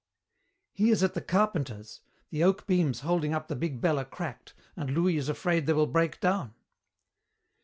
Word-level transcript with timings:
"He 0.73 0.89
is 0.89 1.03
at 1.03 1.13
the 1.13 1.21
carpenter's. 1.21 2.01
The 2.31 2.43
oak 2.43 2.65
beams 2.65 3.01
holding 3.01 3.35
up 3.35 3.49
the 3.49 3.55
big 3.55 3.81
bell 3.81 3.99
are 3.99 4.03
cracked 4.05 4.55
and 4.75 4.89
Louis 4.89 5.17
is 5.17 5.29
afraid 5.29 5.67
they 5.67 5.73
will 5.73 5.85
break 5.85 6.19
down." 6.19 6.55